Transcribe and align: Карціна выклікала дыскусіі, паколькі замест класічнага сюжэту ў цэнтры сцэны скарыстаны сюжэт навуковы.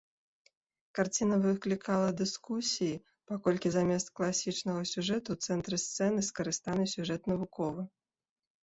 Карціна 0.99 1.37
выклікала 1.43 2.07
дыскусіі, 2.21 2.97
паколькі 3.33 3.67
замест 3.77 4.07
класічнага 4.21 4.81
сюжэту 4.95 5.27
ў 5.37 5.45
цэнтры 5.45 5.75
сцэны 5.87 6.21
скарыстаны 6.31 6.83
сюжэт 6.97 7.21
навуковы. 7.37 7.89